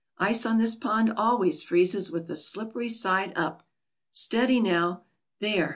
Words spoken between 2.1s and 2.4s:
with the